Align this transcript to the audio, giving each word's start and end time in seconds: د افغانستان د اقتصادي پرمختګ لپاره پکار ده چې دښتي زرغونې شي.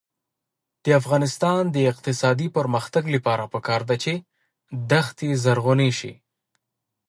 د 0.83 0.85
افغانستان 0.99 1.61
د 1.75 1.77
اقتصادي 1.91 2.47
پرمختګ 2.57 3.03
لپاره 3.15 3.43
پکار 3.53 3.81
ده 3.89 3.95
چې 4.03 4.13
دښتي 4.91 5.29
زرغونې 5.43 5.91
شي. 5.99 6.13